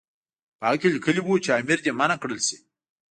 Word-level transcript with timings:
په 0.59 0.63
هغه 0.67 0.77
کې 0.81 0.93
لیکلي 0.95 1.21
وو 1.23 1.43
چې 1.43 1.49
امیر 1.59 1.79
دې 1.85 1.91
منع 1.99 2.15
کړل 2.21 2.39
شي. 2.47 2.57